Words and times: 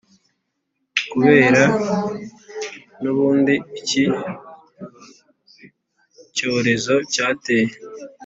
kubera 1.11 1.63
n’ubundi 3.01 3.55
iki 3.79 4.03
cyorezo 6.35 6.95
cyateye. 7.13 7.73